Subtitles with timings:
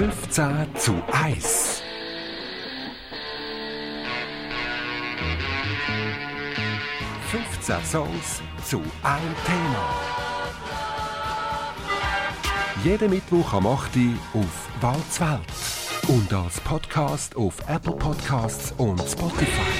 [0.00, 1.82] 15 zu 1.
[7.84, 9.90] Songs zu einem Thema.
[12.82, 13.96] Jeden Mittwoch am 8.
[13.96, 15.40] Uhr auf Walzwelt
[16.08, 19.79] und als Podcast auf Apple Podcasts und Spotify.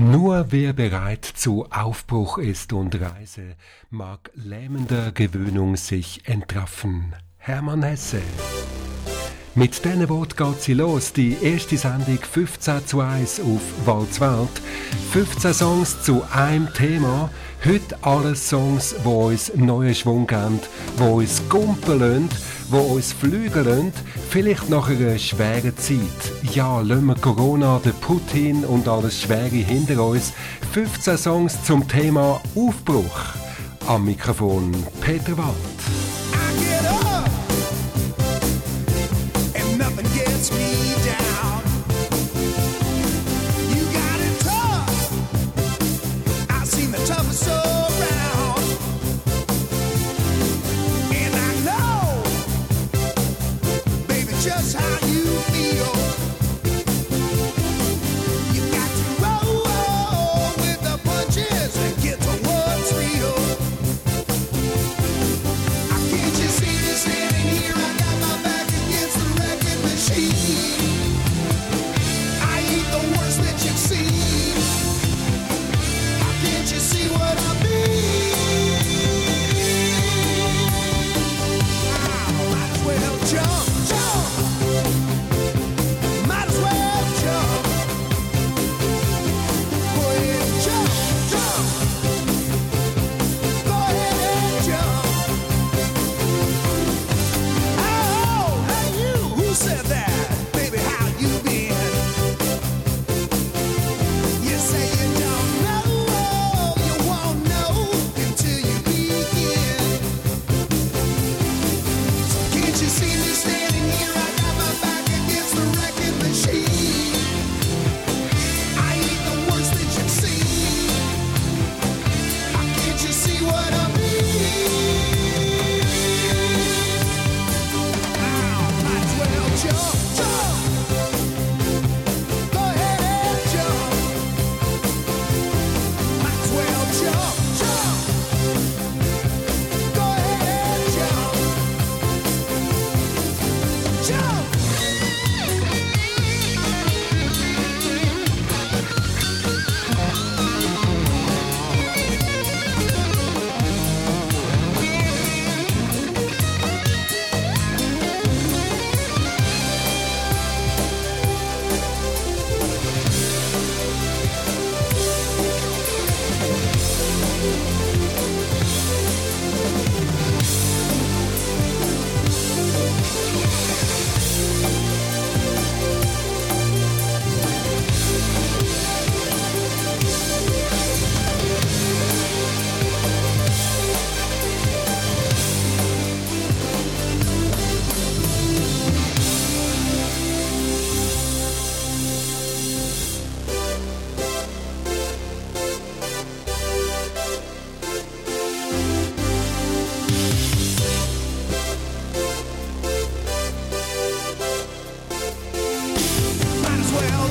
[0.00, 3.54] Nur wer bereit zu Aufbruch ist und Reise,
[3.90, 7.14] mag lähmender Gewöhnung sich entraffen.
[7.36, 8.22] Hermann Hesse.
[9.54, 14.62] Mit diesen Worten geht sie los, die erste Sendung 15 zu 1 auf Walzwelt.
[15.12, 17.28] 15 Songs zu einem Thema.
[17.66, 20.60] Heute alles Songs, die uns neuen Schwung geben,
[20.98, 22.28] die uns gumpen lassen,
[22.70, 23.92] die uns fliegen lassen,
[24.30, 26.54] vielleicht nach einer schweren Zeit.
[26.54, 30.32] Ja, lassen wir Corona, den Putin und alles Schwere hinter uns.
[30.72, 33.20] 15 Songs zum Thema Aufbruch.
[33.86, 36.09] Am Mikrofon Peter Wald.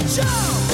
[0.09, 0.68] Jump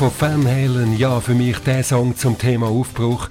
[0.00, 3.28] von Van Halen, ja, für mich der Song zum Thema Aufbruch.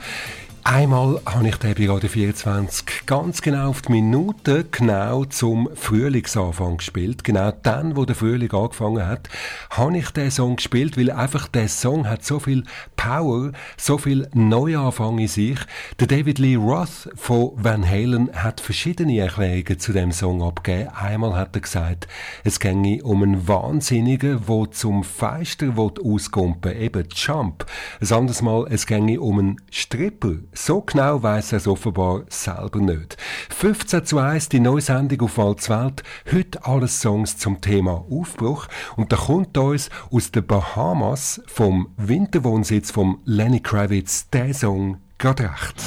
[0.72, 6.78] Einmal habe ich den bei Radio 24 ganz genau auf die Minute genau zum Frühlingsanfang
[6.78, 7.24] gespielt.
[7.24, 9.30] Genau dann, wo der Frühling angefangen hat,
[9.72, 14.30] habe ich den Song gespielt, weil einfach der Song hat so viel Power, so viel
[14.36, 15.58] Neuanfang in sich.
[16.00, 20.90] Der David Lee Roth von Van Halen hat verschiedene Erklärungen zu dem Song abgegeben.
[20.90, 22.08] Einmal hat er gesagt,
[22.44, 27.66] es ginge um einen Wahnsinnigen, wo zum Feister auskumpen eben Jump.
[28.00, 32.80] Ein anderes Mal, es ginge um einen Stripper, So genau weiß er es offenbar selber
[32.80, 33.16] nicht.
[33.50, 36.04] 15 zu 1, die neue Sendung auf Walzwelt.
[36.30, 38.68] Heute alles Songs zum Thema Aufbruch.
[38.98, 45.44] Und da kommt uns aus den Bahamas vom Winterwohnsitz von Lenny Kravitz der Song gerade
[45.44, 45.82] recht.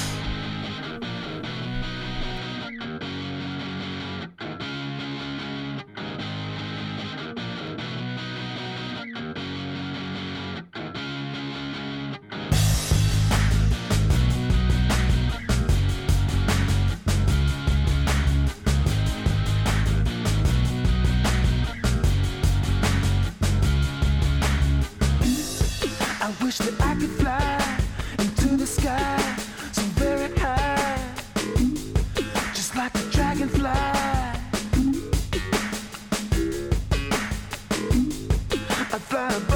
[39.13, 39.52] flying.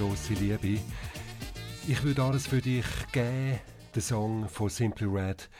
[0.00, 0.80] Große Liebe.
[1.86, 3.60] Ich würde alles für dich geben,
[3.94, 5.50] der Song von Simply Red.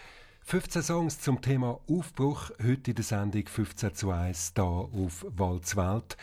[0.45, 6.17] 15 Songs zum Thema Aufbruch, heute in der Sendung 15 zu 1 hier auf Walzwelt.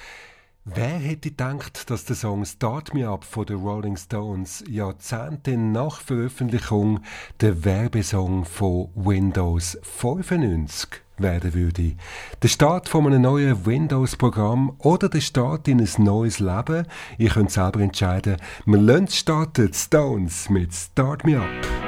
[0.65, 6.01] Wer hätte gedacht, dass der Song Start Me Up von den Rolling Stones Jahrzehnte nach
[6.01, 7.01] Veröffentlichung
[7.39, 11.93] der Werbesong von Windows 95 werden würde?
[12.41, 16.85] Der Start von einem neuen Windows-Programm oder der Start in ein neues Leben?
[17.17, 18.37] Ihr könnt selber entscheiden.
[18.65, 21.86] Wir lassen starten Stones mit Start Me Up.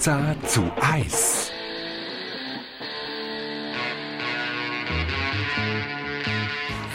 [0.00, 1.52] Wasser zu Eis.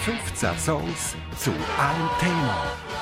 [0.03, 2.94] Fünfzehn Songs zu einem Thema.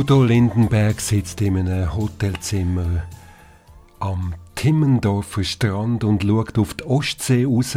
[0.00, 3.02] Udo Lindenberg sitzt in einem Hotelzimmer
[3.98, 7.76] am Timmendorfer Strand und schaut auf die Ostsee raus.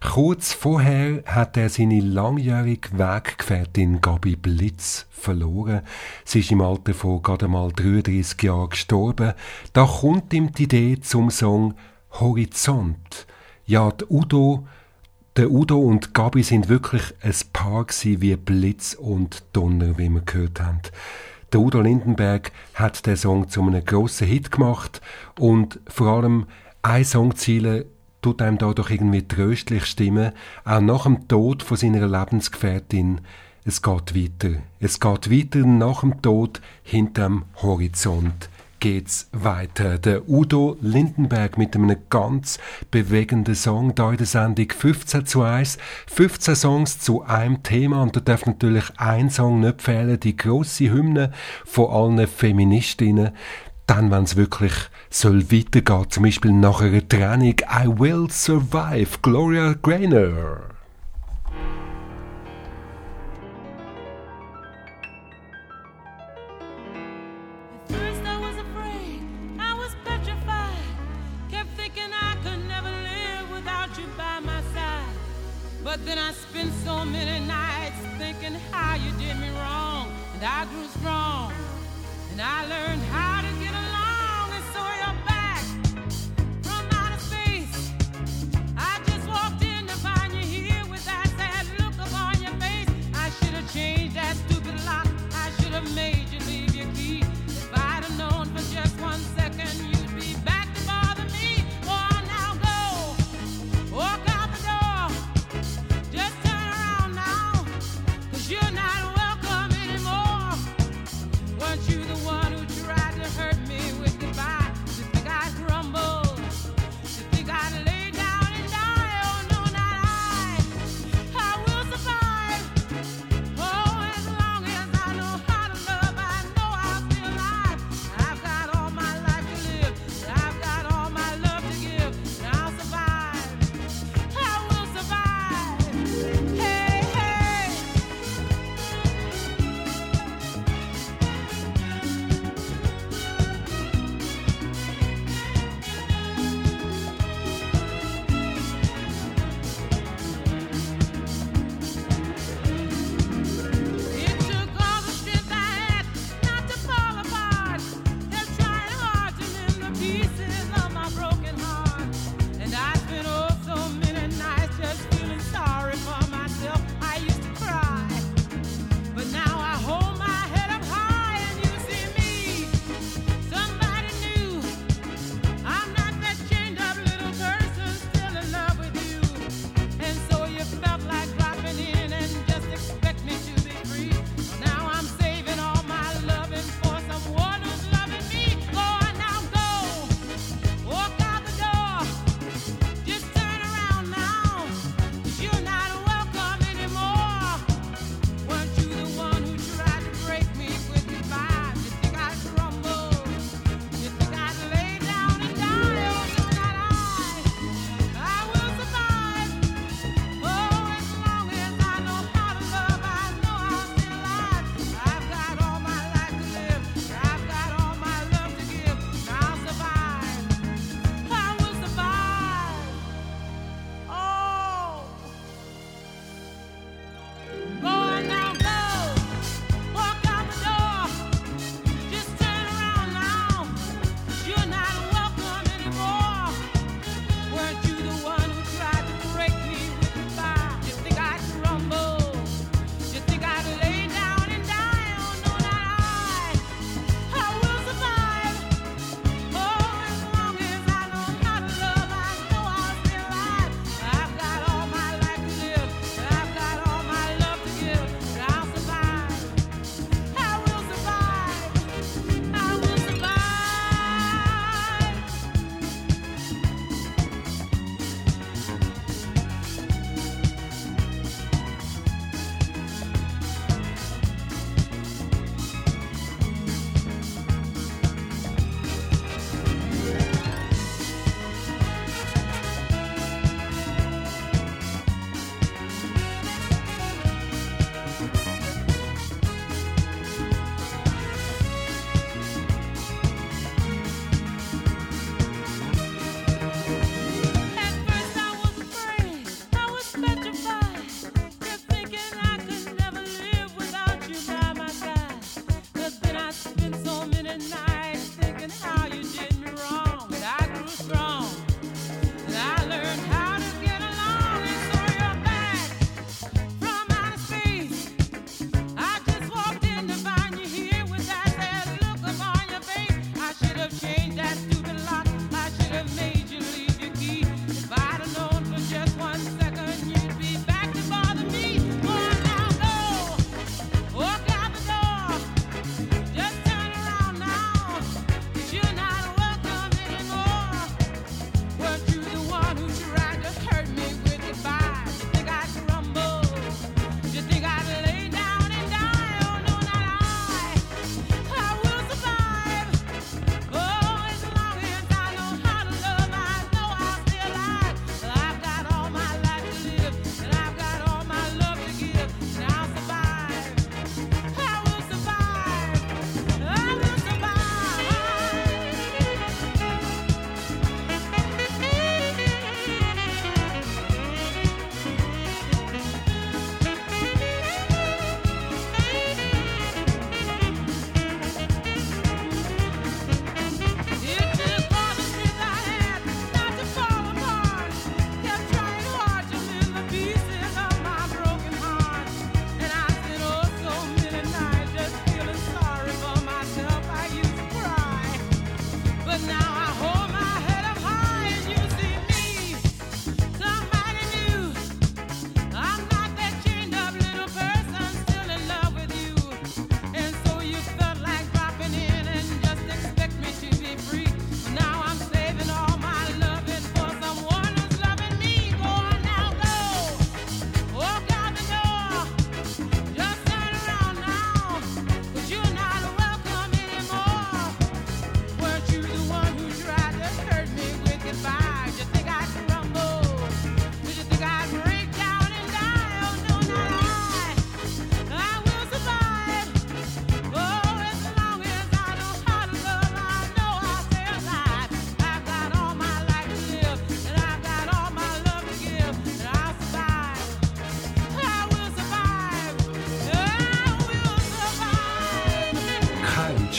[0.00, 5.82] Kurz vorher hat er seine langjährige Weggefährtin Gabi Blitz verloren.
[6.24, 9.34] Sie ist im Alter von gerade mal 33 Jahren gestorben.
[9.72, 11.74] Da kommt ihm die Idee zum Song
[12.10, 13.28] Horizont.
[13.64, 14.66] Ja, die Udo
[15.36, 20.60] der Udo und Gabi sind wirklich ein Paar wie Blitz und Donner, wie wir gehört
[20.60, 20.80] haben.
[21.52, 25.00] Der Udo Lindenberg hat den Song zu einem grossen Hit gemacht
[25.38, 26.46] und vor allem
[26.82, 27.86] ein Songziele
[28.22, 30.32] tut einem da doch irgendwie tröstlich stimmen,
[30.64, 33.20] auch nach dem Tod von seiner Lebensgefährtin.
[33.64, 34.60] Es geht weiter.
[34.78, 38.48] Es geht weiter nach dem Tod hinterm Horizont
[38.80, 39.98] geht's weiter.
[39.98, 42.58] Der Udo Lindenberg mit einem ganz
[42.90, 45.78] bewegenden Song da in der Sendung 15 zu 1.
[46.08, 50.90] 15 Songs zu einem Thema und da darf natürlich ein Song nicht fehlen, die grosse
[50.90, 51.32] Hymne
[51.64, 53.30] von allen Feministinnen.
[53.86, 54.72] Dann, wenn es wirklich
[55.10, 60.69] soll weitergehen, zum Beispiel nach einer Trennung, I Will Survive, Gloria Gaynor.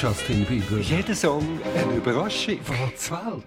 [0.01, 0.79] Justin Bieber.
[0.79, 2.57] Jeder Song eine Überraschung.
[2.65, 3.43] Was Welt.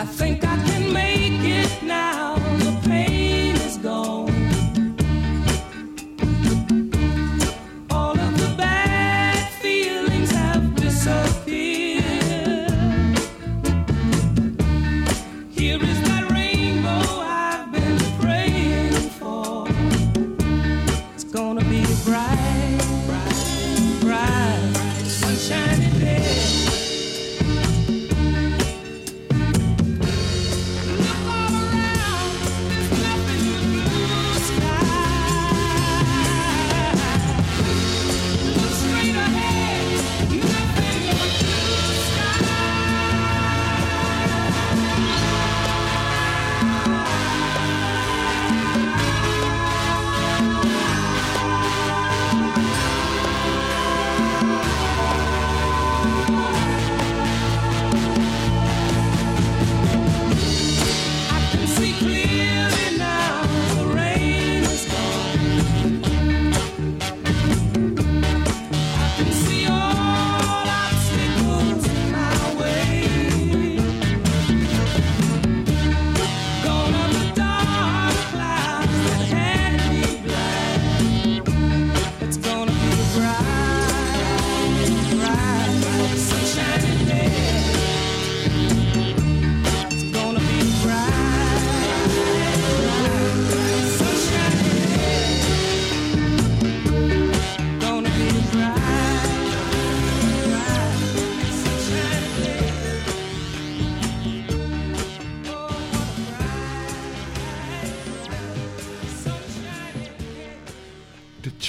[0.00, 0.49] I think I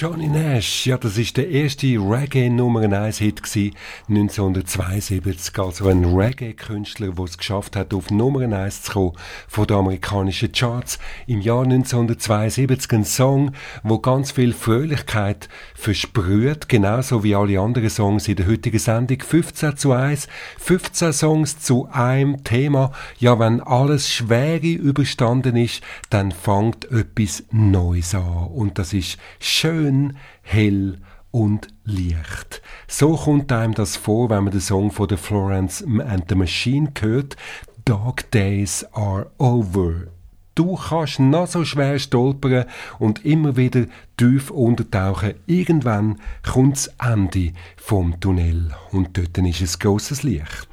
[0.02, 3.72] Johnny Nash, ja, das ist der erste Reggae Nummer 1 Hit gsi
[4.08, 5.58] 1972.
[5.58, 9.12] Also ein Reggae-Künstler, der es geschafft hat, auf Nummer 1 zu kommen
[9.48, 10.98] von den amerikanischen Charts.
[11.26, 18.28] Im Jahr 1972 ein Song, wo ganz viel Fröhlichkeit versprüht, genauso wie alle anderen Songs
[18.28, 19.20] in der heutigen Sendung.
[19.20, 22.92] 15 zu 1, 15 Songs zu einem Thema.
[23.18, 28.46] Ja, wenn alles Schwere überstanden ist, dann fängt etwas Neues an.
[28.46, 30.16] Und das ist schön,
[30.52, 30.98] hell
[31.30, 32.62] und Licht.
[32.86, 36.92] So kommt einem das vor, wenn man den Song von der Florence and the Machine
[37.00, 37.36] hört.
[37.84, 40.08] Dark Days are over.
[40.54, 42.66] Du kannst noch so schwer stolpern
[42.98, 43.86] und immer wieder
[44.18, 45.34] tief untertauchen.
[45.46, 50.68] Irgendwann kommt das Ende vom Tunnel und dort ist ein grosses Licht.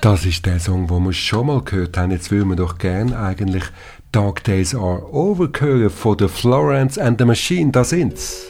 [0.00, 2.10] Das ist der Song, den wir schon mal gehört haben.
[2.10, 3.64] Jetzt würden wir doch gern eigentlich
[4.12, 7.70] Dark Days Are Over hören von der Florence and the Machine.
[7.70, 8.49] Da sind's.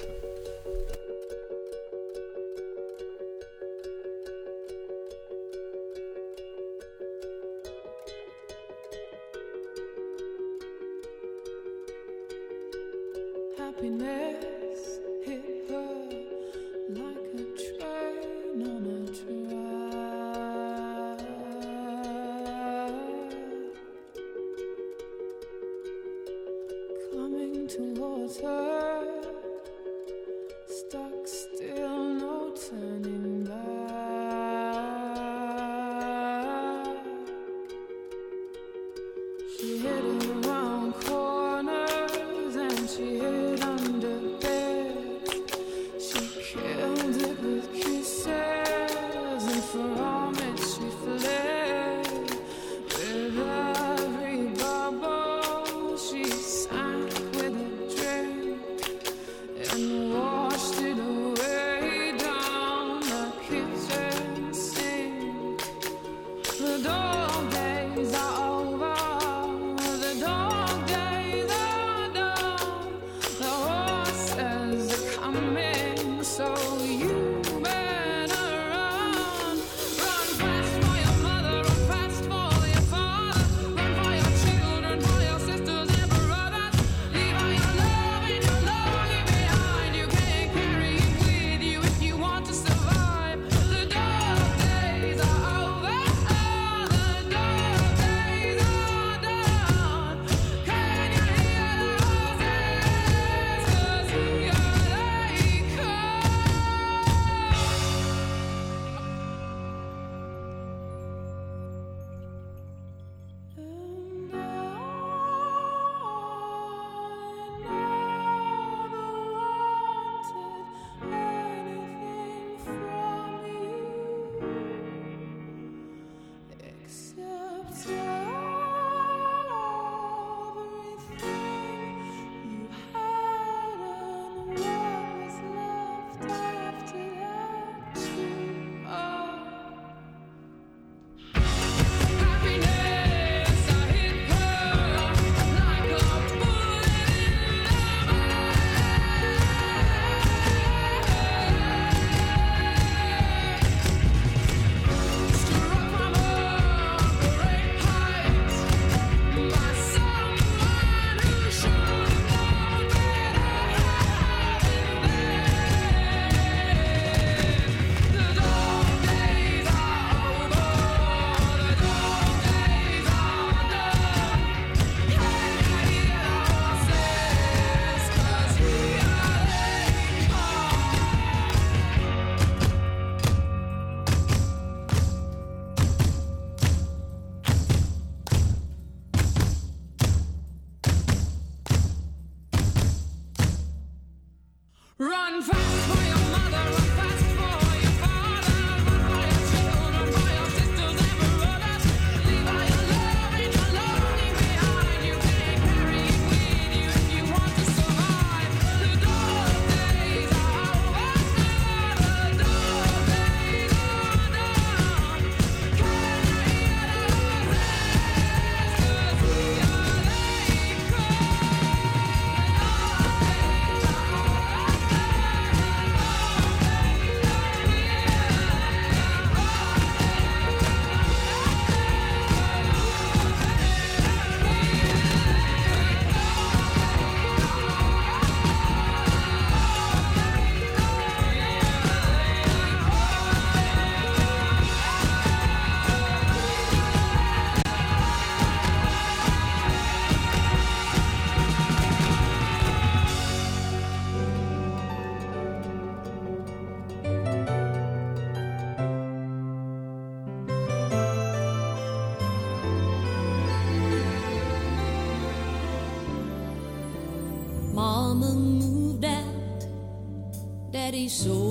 [271.10, 271.49] so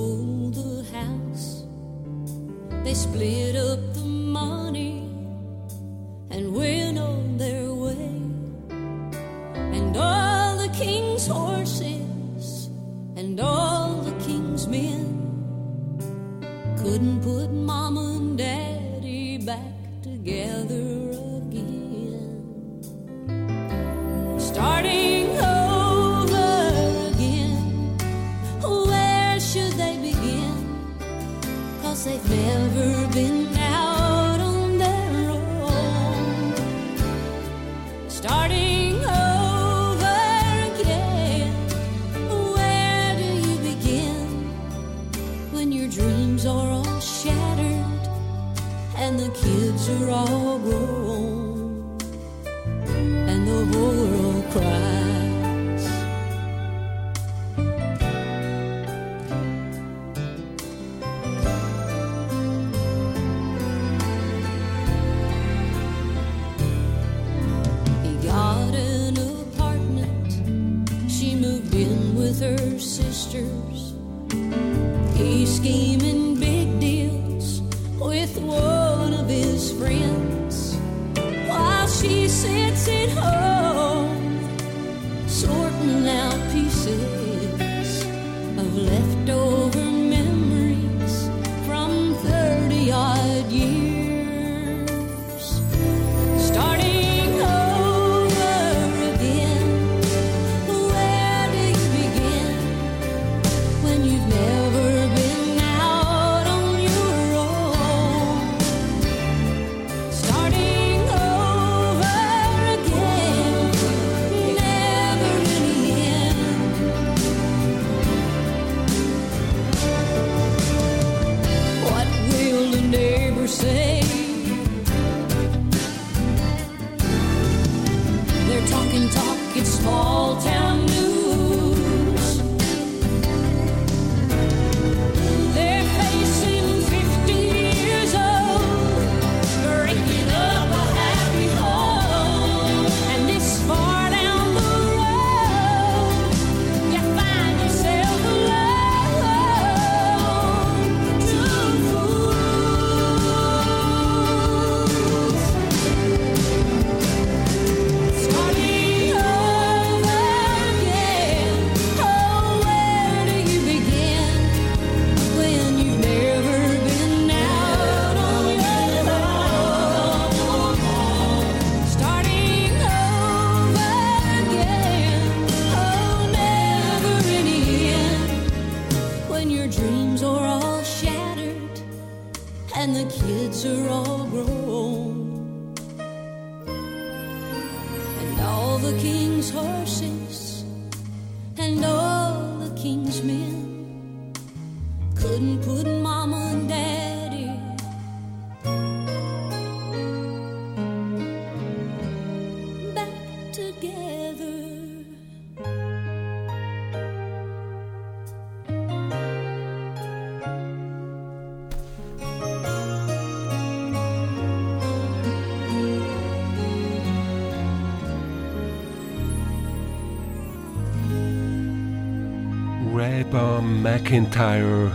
[224.00, 224.90] McIntyre.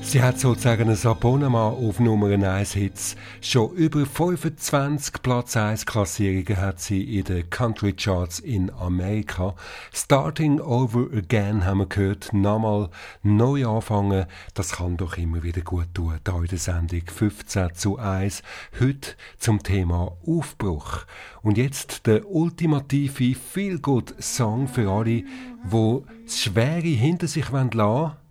[0.00, 3.14] Sie hat sozusagen ein Abonnement auf Nummer 1 Hits.
[3.40, 9.54] Schon über 25 Platz 1 Klassierungen hat sie in den Country Charts in Amerika.
[9.92, 12.32] Starting Over Again haben wir gehört.
[12.32, 12.88] Nochmal
[13.22, 14.26] neu anfangen.
[14.54, 16.18] Das kann doch immer wieder gut tun.
[16.24, 18.42] Da in der Sendung 15 zu 1.
[18.80, 21.04] Heute zum Thema Aufbruch.
[21.42, 25.24] Und jetzt der ultimative Feel-Good-Song für alle,
[25.64, 28.21] wo das Schwere hinter sich lassen wollen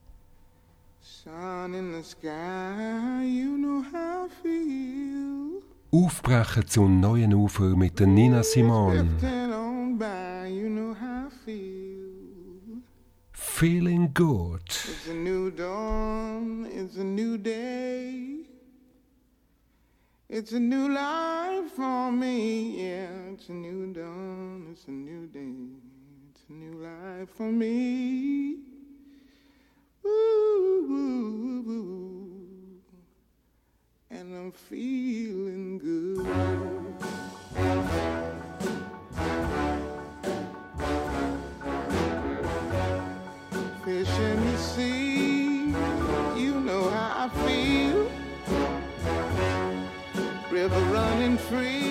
[5.92, 9.06] Aufbrechen zum neuen Ufer mit der Nina Simone.
[9.20, 12.82] Drifting on by, you know how I feel.
[13.34, 14.64] Feeling good.
[14.66, 18.48] It's a new dawn, it's a new day.
[20.28, 23.34] It's a new life for me, yeah.
[23.34, 25.78] It's a new dawn, it's a new day.
[26.32, 28.71] It's a new life for me.
[34.10, 36.26] And I'm feeling good.
[43.86, 45.76] Fish in the sea,
[46.40, 48.10] you know how I feel.
[50.52, 51.91] River running free,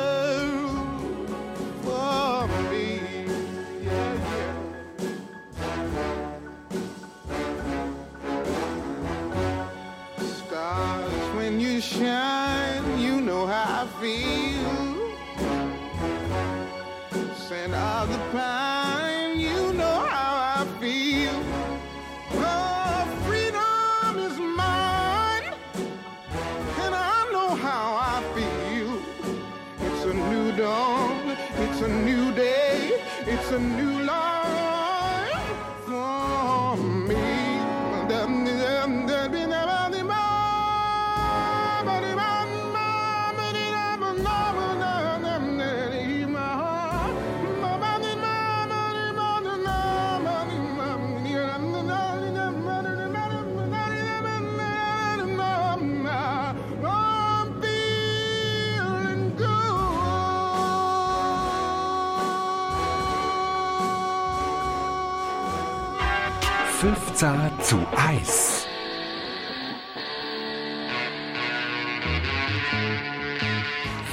[67.21, 67.51] good.
[67.61, 68.65] 15 zu 1.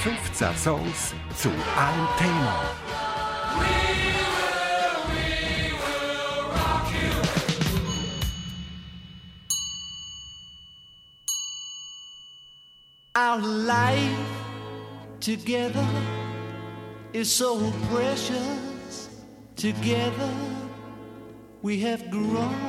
[0.03, 2.53] Fünfzehn Songs zu einem Thema.
[13.15, 14.19] Our life
[15.19, 15.87] together
[17.11, 19.09] is so precious.
[19.55, 20.31] Together
[21.63, 22.68] we have grown.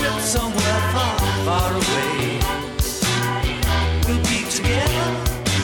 [0.00, 2.40] trip somewhere far, far away.
[4.06, 5.08] We'll be together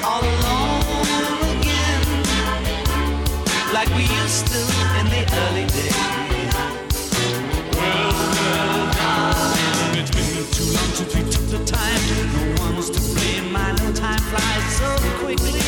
[0.04, 2.02] all alone again,
[3.72, 4.60] like we used to
[5.00, 6.54] in the early days.
[7.76, 12.00] Well, well, darling, it's been too long since we took the time.
[12.34, 13.52] No one was to blame.
[13.52, 14.88] My no time flies so
[15.24, 15.65] quickly.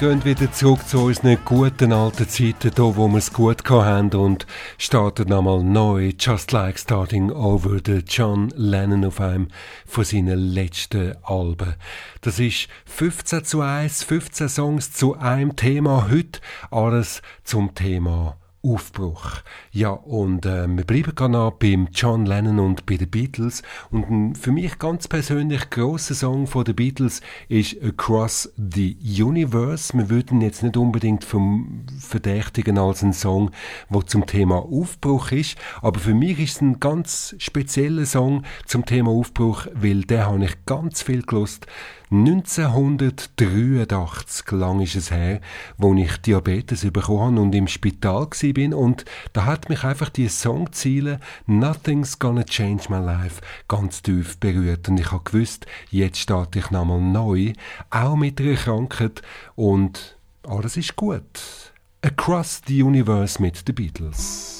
[0.00, 4.46] Gehen wieder zurück zu unseren guten alten Zeiten, da wo wir es gut hatten und
[4.78, 9.48] starten nochmal neu, just like starting over the John Lennon auf einem
[9.84, 11.74] von seinen letzten Alben.
[12.22, 16.40] Das ist 15 zu 1, 15 Songs zu einem Thema heute,
[16.70, 19.36] alles zum Thema Aufbruch.
[19.72, 23.62] Ja, und äh, wir bleiben gerade beim John Lennon und bei den Beatles.
[23.90, 29.96] Und ein für mich ganz persönlich grosser Song von den Beatles ist Across the Universe.
[29.96, 33.50] Wir würden jetzt nicht unbedingt vom Verdächtigen als ein Song,
[33.88, 38.84] wo zum Thema Aufbruch ist, aber für mich ist es ein ganz spezieller Song zum
[38.84, 41.66] Thema Aufbruch, weil der habe ich ganz viel gelost
[42.12, 45.40] 1983 lang ist es her,
[45.78, 51.20] wo ich Diabetes bekommen und im Spital bin und da hat mich einfach die Songziele
[51.46, 56.72] Nothing's Gonna Change My Life ganz tief berührt und ich habe gewusst, jetzt starte ich
[56.72, 57.52] nochmal neu,
[57.90, 59.22] auch mit einer Krankheit
[59.54, 61.22] und alles ist gut.
[62.02, 64.59] Across the Universe mit den Beatles.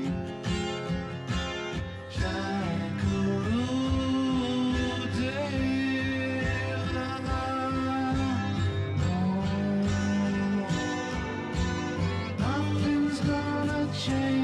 [14.03, 14.40] Change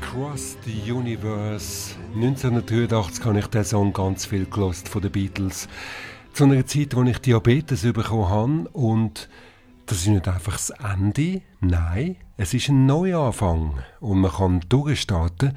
[0.00, 1.94] Across the Universe.
[2.14, 5.68] 1983 habe ich den Song ganz viel gelost von den Beatles.
[6.32, 9.28] Zu einer Zeit, wo ich Diabetes bekommen habe und
[9.86, 15.56] das ist nicht einfach das Ende, nein, es ist ein Neuanfang und man kann durchstarten.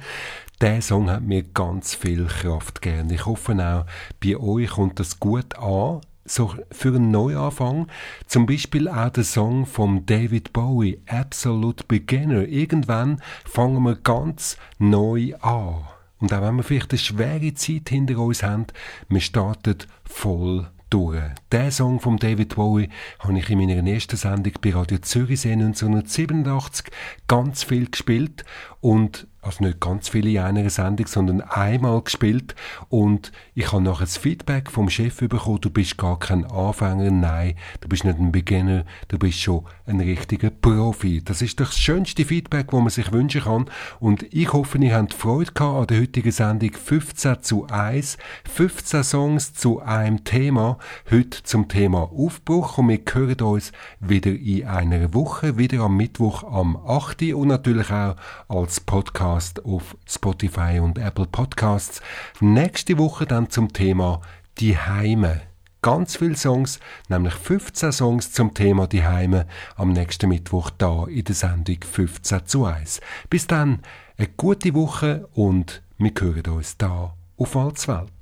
[0.60, 3.10] Der Song hat mir ganz viel Kraft gegeben.
[3.10, 3.86] Ich hoffe auch,
[4.22, 6.00] bei euch kommt das gut an
[6.32, 7.88] so für einen Neuanfang.
[8.26, 12.48] Zum Beispiel auch der Song von David Bowie, Absolute Beginner.
[12.48, 15.84] Irgendwann fangen wir ganz neu an.
[16.20, 18.66] Und auch wenn wir vielleicht eine schwere Zeit hinter uns haben,
[19.08, 21.20] wir starten voll durch.
[21.50, 26.86] Der Song von David Bowie habe ich in meiner ersten Sendung bei Radio Zürichsee 1987
[27.26, 28.44] ganz viel gespielt
[28.80, 32.54] und also nicht ganz viele in einer Sendung, sondern einmal gespielt.
[32.88, 37.54] Und ich habe nachher das Feedback vom Chef bekommen, du bist gar kein Anfänger, nein,
[37.80, 41.22] du bist nicht ein Beginner, du bist schon ein richtiger Profi.
[41.24, 43.66] Das ist das schönste Feedback, das man sich wünschen kann.
[43.98, 48.18] Und ich hoffe, ihr habt Freude gehabt an der heutigen Sendung 15 zu 1,
[48.48, 50.78] 15 Songs zu einem Thema,
[51.10, 52.78] heute zum Thema Aufbruch.
[52.78, 57.22] Und wir hören uns wieder in einer Woche, wieder am Mittwoch am 8.
[57.34, 58.14] und natürlich auch
[58.48, 59.31] als Podcast
[59.64, 62.02] auf Spotify und Apple Podcasts.
[62.40, 64.20] Nächste Woche dann zum Thema
[64.58, 65.40] Die Heime.
[65.80, 66.78] Ganz viele Songs,
[67.08, 72.46] nämlich 15 Songs zum Thema Die Heime am nächsten Mittwoch da in der Sendung 15
[72.46, 73.00] zu 1.
[73.30, 73.80] Bis dann,
[74.18, 78.12] eine gute Woche und wir hören uns da auf Walzwelt.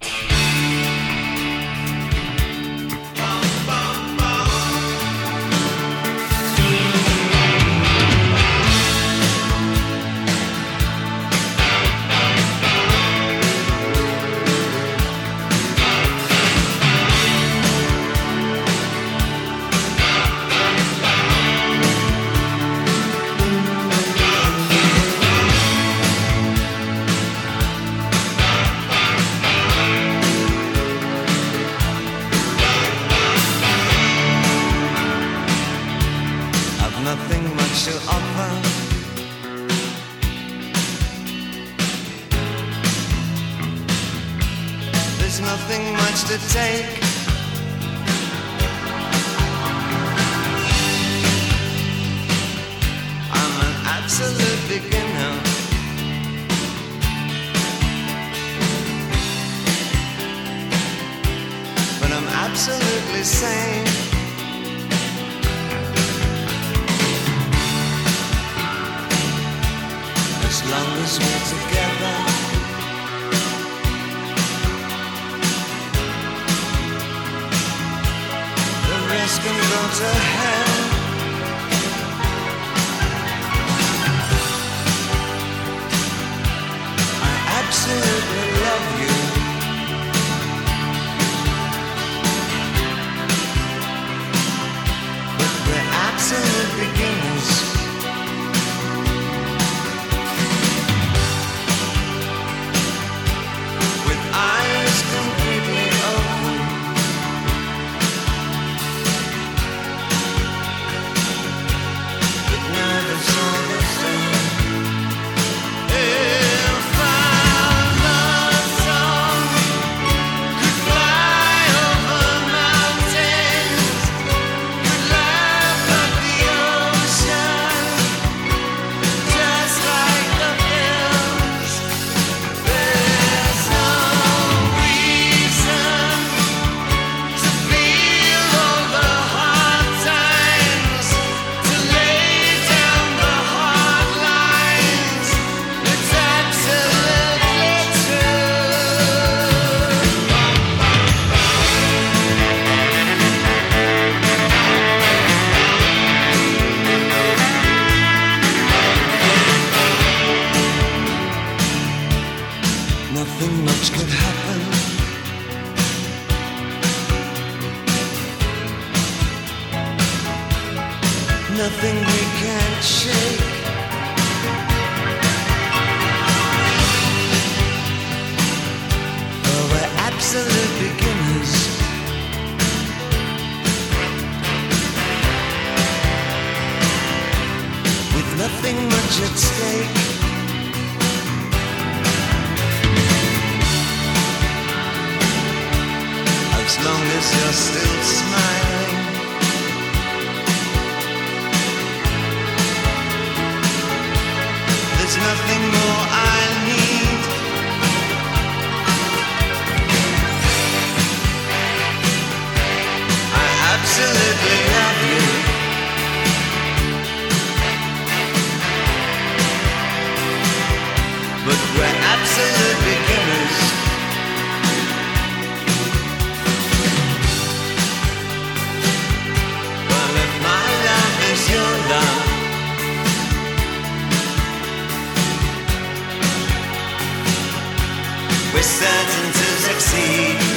[238.63, 240.50] certain to succeed.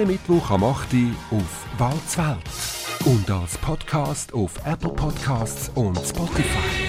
[0.00, 0.94] jeden Mittwoch am 8.
[1.30, 2.38] Uhr auf Walzwelt.
[3.04, 6.79] Und als Podcast auf Apple Podcasts und Spotify.